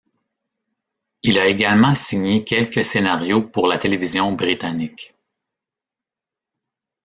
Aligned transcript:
Il 1.21 1.37
a 1.37 1.45
également 1.45 1.93
signé 1.93 2.43
quelques 2.43 2.83
scénarios 2.83 3.43
pour 3.47 3.67
la 3.67 3.77
télévision 3.77 4.31
britannique. 4.33 5.13